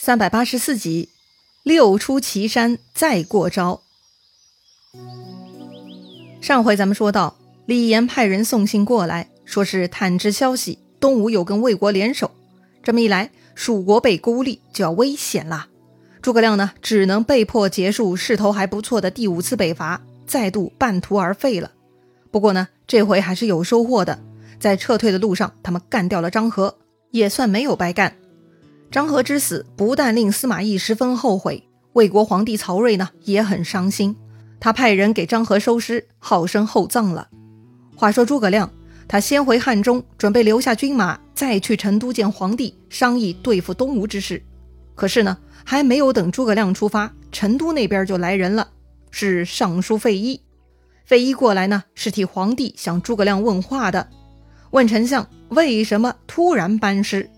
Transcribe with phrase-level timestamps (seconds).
[0.00, 1.08] 三百八十四集，
[1.64, 3.82] 六出祁山再过招。
[6.40, 12.30] 上回咱们说到，李严派人送信过来，说是探知消息，东吴有跟魏国联手。
[12.80, 15.66] 这么一来，蜀国被孤立就要危险了。
[16.22, 21.72] 诸葛亮呢，只能被迫结束势头还不错的第五次北伐，再度半途而废了。
[22.30, 24.20] 不过呢，这回还是有收获的，
[24.60, 26.76] 在撤退的路上，他们干掉了张合，
[27.10, 28.14] 也算没有白干。
[28.90, 31.62] 张合之死不但令司马懿十分后悔，
[31.92, 34.16] 魏国皇帝曹睿呢也很伤心。
[34.58, 37.28] 他派人给张合收尸，好生厚葬了。
[37.94, 38.72] 话说诸葛亮，
[39.06, 44.42] 他先回汉中，准备留下军马，再去成都见皇帝，商议对付东吴之事。
[44.94, 48.68] 可是呢，还没有等诸葛亮出发，成都那边就来人了，
[49.10, 50.40] 是尚书费祎。
[51.04, 54.08] 费祎过来呢，是替皇帝向诸葛亮问话的，
[54.70, 57.28] 问丞相为什么突然班师。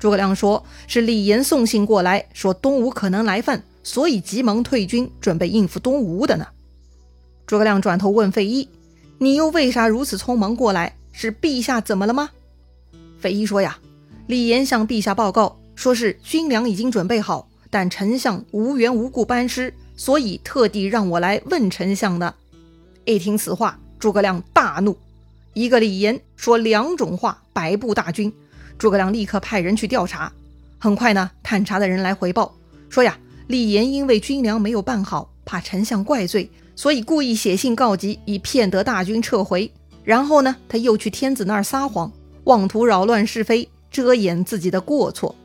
[0.00, 6.46] 诸葛亮说：“是李严送信过来，说东吴可能来犯，所以急忙退军，准备应付东吴的呢。”
[7.46, 8.66] 诸葛亮转头问费祎
[9.18, 10.96] ：“你又为啥如此匆忙过来？
[11.12, 12.30] 是陛下怎么了吗？”
[13.20, 13.78] 费祎说：“呀，
[14.26, 22.34] 李严向陛下报告，说是军粮已经准备好，但丞相无缘无故班师，所以特地让我来问丞相的。”
[23.04, 24.96] 一听此话，诸葛亮大怒
[25.52, 28.32] ：“一个李严说两种话，摆布大军。”
[28.80, 30.32] 诸葛亮立刻派人去调查，
[30.78, 32.56] 很快呢，探查的人来回报
[32.88, 39.70] 说呀，李严因为军粮没有办好，怕丞相怪罪，所以故意写信告急，以骗得大军撤回。
[40.02, 42.10] 然后呢，他又去天子那儿撒谎，
[42.44, 45.36] 妄图扰乱是非，遮掩自己的过错。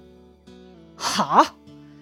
[0.96, 1.56] 哈！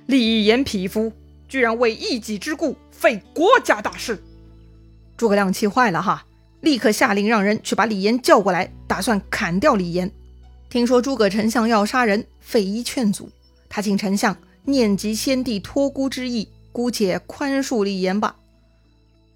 [0.06, 1.12] 李严匹夫，
[1.50, 4.22] 居然为一己之故废国家大事！
[5.18, 6.24] 诸葛亮气坏了哈，
[6.62, 10.12] 立刻下令让人去把李严叫过来，打算砍掉李严。
[10.74, 13.30] 听说诸葛丞相要杀人，费祎劝阻
[13.70, 18.38] 他，请丞相念及先帝托孤之意，姑且宽恕李严吧。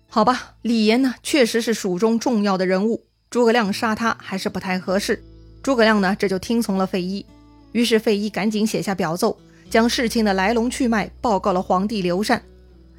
[0.09, 5.23] 好吧，李严呢，确实是蜀中重要的人物，诸葛亮杀他还是不太合适。
[5.61, 7.23] 诸葛亮呢，这就听从了费祎。
[7.71, 9.37] 于是费祎赶紧写下表奏，
[9.69, 12.41] 将事情的来龙去脉报告了皇帝刘禅。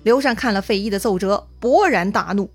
[0.05, 2.49] 刘禅看了费祎的奏折，勃然大怒：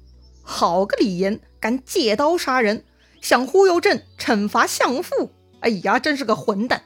[0.43, 2.85] 好个李严，敢借刀杀人，
[3.19, 5.29] 想忽悠朕惩罚相父！
[5.63, 6.83] 哎呀，真是个混蛋！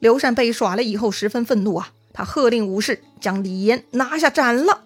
[0.00, 4.82] 刘禅被耍了以后十分愤怒啊，他喝令武士将李严拿下斩了。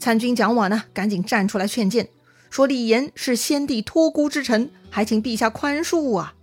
[0.00, 2.08] 参军蒋琬呢，赶紧站出来劝谏，
[2.50, 6.34] 说李严是先帝托孤之臣，还请陛下宽恕啊！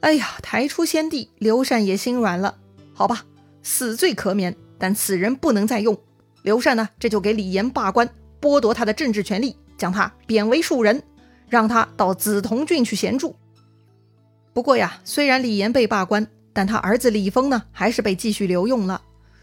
[0.00, 2.56] 哎呀，抬出先帝，刘禅也心软了。
[2.94, 3.26] 好吧，
[3.62, 5.98] 死罪可免，但此人不能再用。
[6.42, 8.08] 刘禅呢，这就给李严罢官，
[8.40, 11.02] 剥夺他的政治权利，将他贬为庶人，
[11.50, 13.36] 让他到梓潼郡去闲住。
[14.58, 19.00] 不过呀，虽然李严被罢官，但他儿子李丰呢，还是被继续留用了。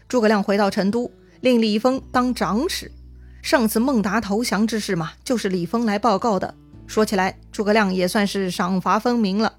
[0.08, 1.10] 诸葛亮回到成都，
[1.40, 2.92] 令李丰当长史。
[3.40, 6.54] 上次孟达投降之事嘛，就是李丰来报告的。
[6.86, 9.54] 说起来，诸葛亮也算是赏罚分明了。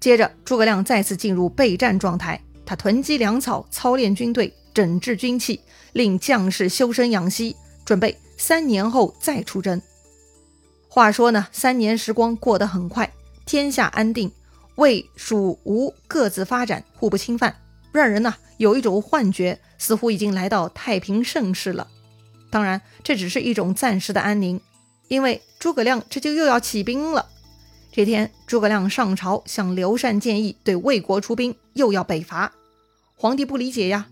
[0.00, 5.60] 接着，诸葛亮再次进入备战状态，他囤积粮草，操练军队，整治军器，
[5.92, 7.54] 令将士修身养息，
[7.84, 9.78] 准备三年后再出征。
[10.88, 13.12] 话说呢，三年时光过得很快，
[13.44, 14.32] 天下安定。
[14.76, 17.56] 魏、蜀、吴各自发展，互不侵犯，
[17.92, 21.88] 让人呢有一种幻觉，似乎已经来到太平盛世了。
[22.50, 24.60] 当然，这只是一种暂时的安宁，
[25.08, 27.26] 因为诸葛亮这就又要起兵了。
[27.90, 32.52] 这天，诸葛亮上朝向刘禅建议对魏国出兵，又要北伐。
[33.16, 34.06] 皇帝不理解呀，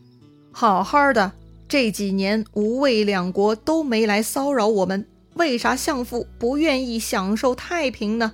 [0.51, 1.33] 好好的
[1.69, 8.33] 这几年吴魏两国都没来骚扰我们，为啥相父不愿意享受太平呢？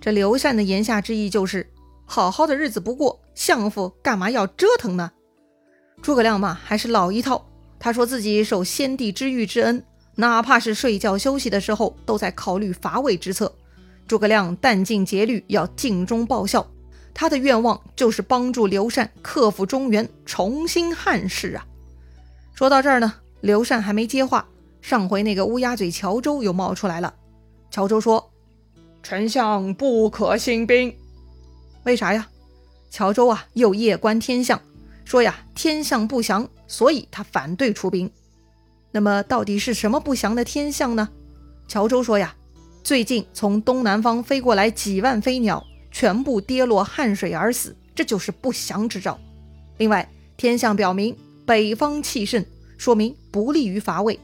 [0.00, 1.70] 这刘禅的言下之意就是，
[2.06, 5.12] 好好的日子不过，相父干嘛要折腾呢？
[6.00, 7.46] 诸葛亮嘛，还是老一套。
[7.78, 9.84] 他说自己受先帝知遇之恩，
[10.14, 13.54] 哪怕是睡觉休息的时候，都在考虑伐魏之策。
[14.08, 16.66] 诸葛亮殚尽竭虑要尽忠报效，
[17.12, 21.66] 他的愿望就是帮助刘禅克服中原，重新汉室啊。
[22.54, 24.48] 说到这儿呢，刘禅还没接话，
[24.80, 27.14] 上回那个乌鸦嘴乔州又冒出来了。
[27.70, 28.29] 乔州说。
[29.02, 30.94] 丞相不可兴兵，
[31.84, 32.28] 为啥呀？
[32.90, 34.60] 乔州啊，又夜观天象，
[35.04, 38.10] 说呀天象不祥，所以他反对出兵。
[38.92, 41.08] 那么到底是什么不祥的天象呢？
[41.66, 42.34] 乔州说呀，
[42.82, 49.18] 最近从东南方飞过来几万飞鸟，全部跌落汉水而死，这就是不祥之兆。
[49.78, 51.16] 另外，天象表明
[51.46, 52.44] 北方气盛，
[52.76, 54.18] 说明不利于伐魏。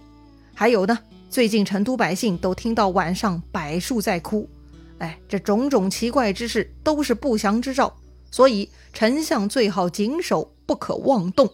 [0.54, 0.98] 还有呢，
[1.30, 4.48] 最近成都百姓都听到晚上柏树在哭。
[4.98, 7.94] 哎，这种种奇怪之事都是不祥之兆，
[8.30, 11.50] 所以丞相最好谨守，不可妄动。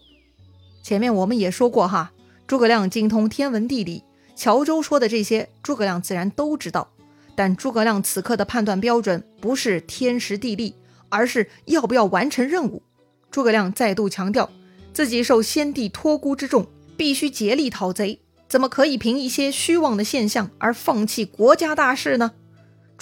[0.83, 2.13] 前面我们也说过哈，
[2.47, 4.05] 诸葛亮精通天文地理，
[4.37, 6.89] 乔州说的这些，诸葛亮自然都知道。
[7.35, 10.75] 但诸葛亮此刻的判断标准不是天时地利，
[11.09, 12.83] 而是要不要完成任务。
[13.31, 14.51] 诸葛亮再度强调，
[14.93, 16.67] 自己受先帝托孤之重，
[16.97, 22.33] 必须竭力讨贼，怎么可以凭一些虚妄的现象而放弃国家大事呢？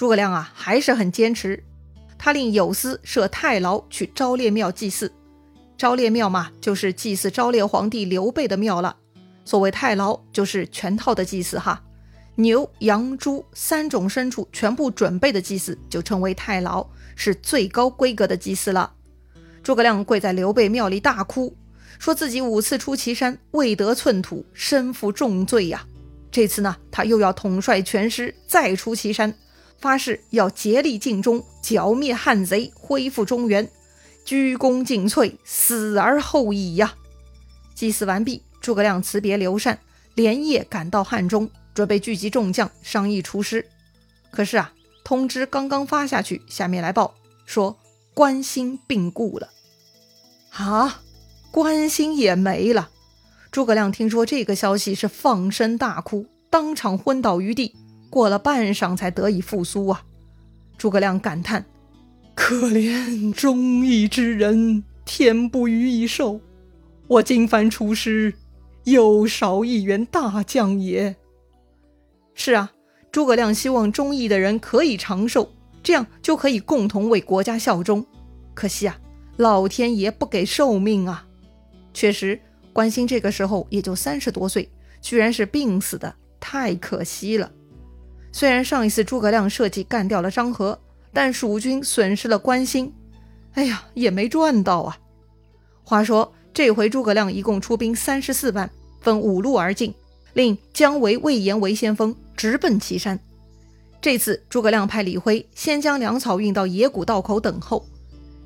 [0.00, 1.62] 诸葛亮啊，还是很坚持。
[2.17, 5.12] 他令有司设太牢去昭烈庙祭祀。
[5.76, 8.97] 昭烈庙嘛，就是祭祀昭烈皇帝刘备的庙了。
[9.44, 11.82] 所谓太牢，就是全套的祭祀哈。
[12.37, 18.94] 牛、羊、猪三种牲畜全部准备的祭祀，就称为太牢，是最高规格的祭祀了。
[19.62, 21.55] 诸葛亮跪在刘备庙里大哭，
[21.99, 25.85] 说自己五次出祁山未得寸土，身负重罪呀。
[26.31, 29.35] 这次呢，他又要统帅全师再出祁山，
[29.81, 33.69] 发誓要竭力尽忠，剿灭汉贼，恢复中原，
[34.25, 36.94] 鞠躬尽瘁，死而后已呀。
[37.75, 39.79] 祭祀完毕，诸葛亮辞别刘禅，
[40.15, 41.50] 连夜赶到汉中。
[41.73, 43.65] 准备聚集众将商议出师，
[44.31, 44.73] 可是啊，
[45.05, 47.15] 通知刚刚发下去，下面来报
[47.47, 47.79] 说
[48.12, 49.49] 关兴病故了。
[50.50, 51.00] 啊，
[51.53, 52.91] 关兴也没了。
[53.53, 57.75] 诸葛亮听说这个消息是放声大哭，当场昏倒于地，
[58.10, 60.04] 过了半晌才得以复苏啊。
[60.76, 61.64] 诸葛亮感叹：
[62.34, 66.40] 可怜忠义之人，天不予以寿。
[67.06, 68.34] 我今番出师，
[68.84, 71.16] 又少一员大将也。
[72.34, 72.72] 是啊，
[73.12, 75.50] 诸葛亮希望忠义的人可以长寿，
[75.82, 78.04] 这样就可以共同为国家效忠。
[78.54, 78.98] 可惜啊，
[79.36, 81.26] 老天爷不给寿命啊！
[81.92, 82.40] 确实，
[82.72, 84.70] 关兴这个时候也就三十多岁，
[85.02, 87.50] 居然是病死的，太可惜了。
[88.32, 90.79] 虽然上一次诸葛亮设计干掉了张合，
[91.12, 92.93] 但蜀军损失了关兴，
[93.55, 94.99] 哎呀，也没赚到啊。
[95.82, 99.94] 话说这回诸葛亮一共出兵三十四万，分五路而进，
[100.35, 102.15] 令姜维、魏延为先锋。
[102.37, 103.21] 直奔岐山。
[104.00, 107.85] 这次诸葛亮派李辉先将粮草运到野谷道口等候。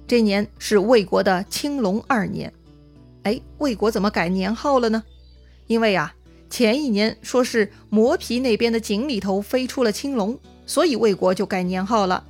[0.09, 2.53] 这年是魏国的青龙二年。
[3.23, 5.05] 哎，魏国怎么改年号了呢？
[5.67, 6.14] 因为啊，
[6.51, 12.25] 前一年说是磨皮那边的井里头飞出了青龙，所以魏国就改年号了。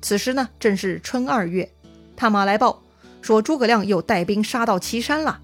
[0.00, 1.70] 此时呢，正是春二月，
[2.16, 2.82] 探马来报
[3.20, 5.40] 说诸葛亮又带兵杀到岐山了。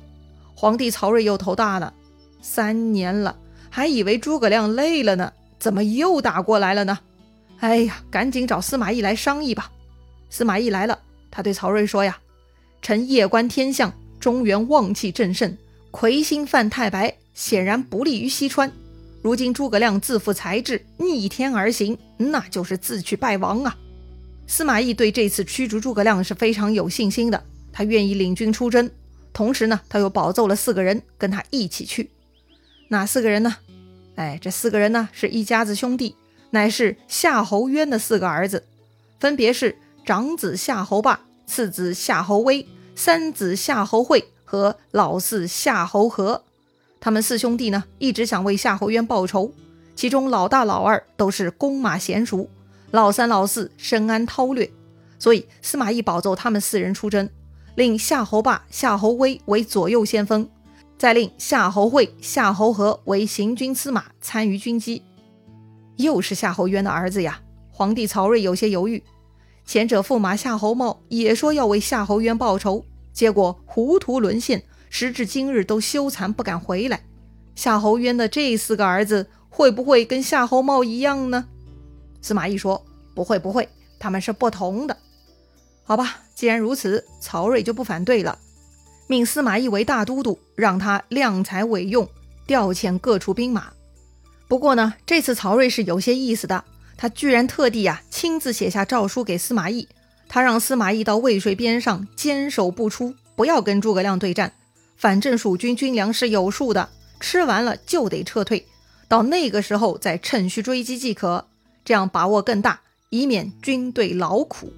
[0.55, 1.95] 皇帝曹睿又头大了，
[2.43, 3.39] 三年了，
[3.71, 5.33] 还以为诸葛亮累了呢。
[5.59, 6.99] 怎么又打过来了呢？
[7.61, 9.71] 哎呀，赶紧找司马懿来商议吧。
[10.31, 10.99] 司马懿来了，
[11.31, 12.19] 他对曹睿说：“呀，
[12.83, 15.57] 臣夜观天象，中原旺气正盛，
[15.91, 18.73] 魁星犯太白，显然不利于西川。
[19.23, 23.77] 如今诸葛亮自负才智，逆天而行，那就是自取败亡啊！”
[24.49, 28.91] 司马懿对这次驱逐诸葛亮是非常有信心的，他愿意领军出征。
[29.33, 32.11] 同时呢，他又保奏了四个人跟他一起去。
[32.89, 33.55] 哪四个人呢？
[34.17, 36.17] 哎，这四个人呢是一家子兄弟，
[36.51, 38.65] 乃是夏侯渊的四个儿子，
[39.21, 46.43] 分别是长子夏侯霸、次子夏侯威、三子夏侯会和老四夏侯和。
[47.01, 49.53] 他们四兄弟呢一直想为夏侯渊报仇，
[49.95, 52.49] 其中老大、老二都是弓马娴熟，
[52.91, 54.71] 老三、老四深谙韬略，
[55.19, 57.29] 所以司马懿保奏他们四人出征，
[57.75, 60.49] 令夏侯霸、夏侯威为左右先锋。
[60.97, 65.05] 再令夏侯会、夏侯和为行军司马，参与军机。
[65.97, 67.41] 又是夏侯渊的儿子呀！
[67.71, 69.01] 皇帝曹睿有些犹豫。
[69.65, 77.01] 前者驸马夏侯茂也说要为夏侯渊报仇，结果糊涂沦陷，时至今日都羞惭不敢回来。
[77.55, 81.47] 夏侯渊的这四个儿子会不会跟夏侯茂一样呢？
[82.23, 83.69] 司马懿说：“不会，不会，
[83.99, 84.97] 他们是不同的。”
[85.83, 88.39] 好吧，既然如此，曹睿就不反对了。
[89.07, 92.09] 命司马懿为大都督，让他量才委用，
[92.47, 93.73] 调遣各处兵马。
[94.47, 96.63] 不过呢，这次曹睿是有些意思的，
[96.97, 99.89] 他居然特地啊亲自写下诏书给司马懿，
[100.29, 104.53] 他让司马懿到渭水边上坚守不出，不要跟诸葛亮对战。
[104.99, 106.89] 反正蜀军军粮是有数的，
[107.21, 108.67] 吃完了就得撤退，
[109.07, 111.47] 到那个时候再趁虚追击即可，
[111.85, 114.73] 这样把握更大，以免军队劳苦。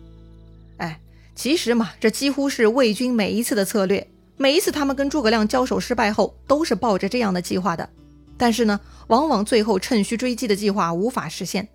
[0.77, 1.01] 哎，
[1.35, 4.07] 其实嘛，这几乎是魏军每一次的策略。
[4.37, 7.89] 每一次他们跟诸葛亮交手失败后，都是抱着这样的计划的，
[8.37, 11.67] 但是呢，往往最后趁虚追击的计划无法实现。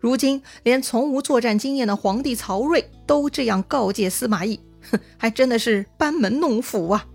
[0.00, 4.60] 如今连从无作战经验的皇帝曹睿都这样告诫司马懿，
[4.90, 7.06] 哼，还真的是班门弄斧啊！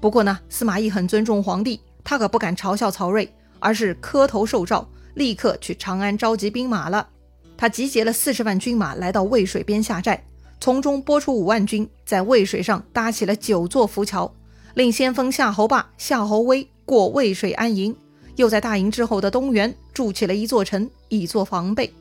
[0.00, 3.28] 不过呢，司马懿很尊重皇帝，他可不敢嘲笑曹睿，
[3.58, 7.08] 而是磕头受诏，立刻去长安召集兵马了。
[7.56, 10.24] 他集结了四十万军马来到渭水边下寨，
[10.60, 14.32] 从中拨出五万军，在渭水上搭起了九座浮桥，
[14.74, 17.94] 令先锋夏侯霸、夏侯威过渭水安营。
[18.36, 21.92] 又在大营之后的东原筑起了一座城，以作防备。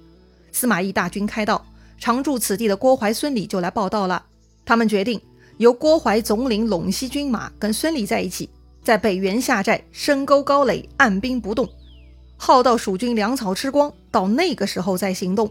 [0.51, 1.65] 司马懿大军开道，
[1.97, 4.23] 常驻此地的郭淮、孙礼就来报道了。
[4.63, 5.19] 他们决定
[5.57, 8.47] 由郭淮总领陇西军马，跟孙礼在一起，
[8.83, 11.67] 在北原下寨，深沟高垒，按兵不动，
[12.37, 15.49] 耗到蜀军粮草吃光，到那个时候再行动。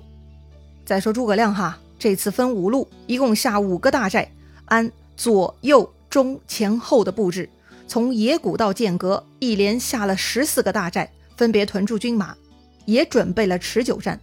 [0.84, 4.30] 再说诸葛亮哈，这次分五路，一共下五个大寨，
[4.66, 7.48] 按左右中前后的布置。
[7.88, 12.36] 从野谷到剑阁，一连下了十四个大寨，分别屯驻军马，
[12.84, 14.20] 也准备了持久战。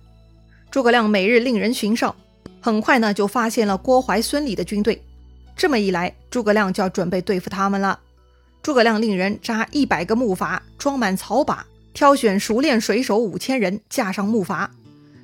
[0.72, 2.16] 诸葛亮每日令人巡哨，
[2.62, 5.02] 很快呢就发现了郭淮、孙礼的军队。
[5.56, 8.00] 这么一来，诸葛亮就要准备对付他们了。
[8.62, 14.68] 诸葛亮令人扎一百个木筏，装满草把，挑选熟练水手五千人，架上木筏。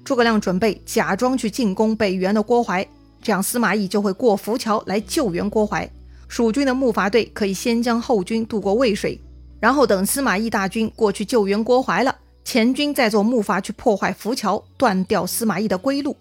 [0.03, 2.86] 诸葛亮准备假装去进攻北原的郭淮，
[3.21, 5.89] 这样司马懿就会过浮桥来救援郭淮。
[6.27, 9.19] 蜀军的木筏队可以先将后军渡过渭水，
[9.59, 16.15] 然后等司马懿大军过去救援郭淮了，前军再坐木筏去破坏浮桥，断掉司马懿的归路。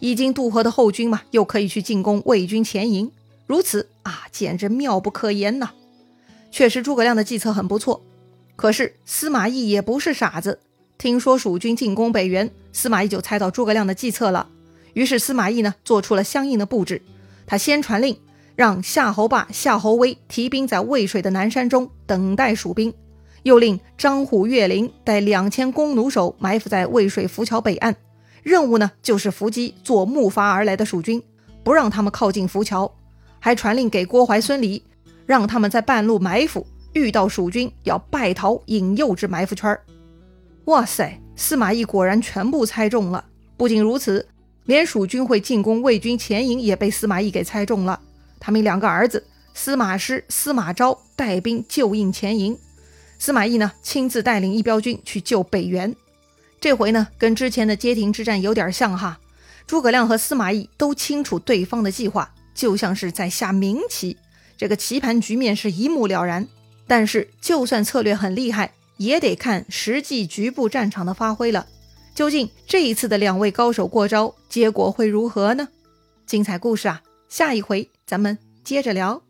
[0.00, 3.10] 已经渡河的后军嘛，又可以去进攻魏军前营。
[3.48, 5.70] 如此啊，简直妙不可言呐！
[6.52, 8.04] 确实，诸葛亮的计策很不错。
[8.54, 10.60] 可是司马懿也不是傻子，
[10.96, 14.48] 听说蜀军进攻北原，司马懿就猜到诸葛亮的计策了。
[14.92, 17.02] 于是司马懿呢，做出了相应的布置。
[17.44, 18.16] 他先传令。
[18.54, 22.92] 让夏侯霸、夏侯威提兵在渭水的南山中等待蜀兵，
[23.44, 27.94] 又令张虎、岳林带两千弓弩手埋伏在渭水浮桥北岸。
[28.42, 31.22] 任务呢，就是伏击坐木筏而来的蜀军，
[31.62, 32.92] 不让他们靠近浮桥。
[33.48, 34.82] 还传令给郭淮、孙礼，
[35.24, 39.74] 让他们在半路埋伏，遇到蜀军要败逃，引诱至埋伏圈。
[40.66, 43.24] 哇塞，司马懿果然全部猜中了。
[43.56, 44.28] 不仅如此，
[44.66, 47.98] 连蜀军会进攻魏军前营也被司马懿给猜中了。
[48.38, 52.54] 他们两个儿子司马师、司马昭带兵救应前营，
[53.18, 55.96] 司马懿呢亲自带领一彪军去救北原。
[56.60, 59.18] 这回呢跟之前的街亭之战有点像哈，
[59.66, 64.16] 诸葛亮和司马懿都清楚对方的计划，就像是在下明棋，
[64.56, 66.44] 这个棋盘局面是一目了然。
[66.88, 71.68] 但是就算策略很厉害，也得看实际局部战场的发挥了。
[72.16, 75.68] 究竟这一次的两位高手过招，结果会如何呢？
[76.26, 77.00] 精彩故事啊！
[77.28, 79.22] 下一回咱们接着聊。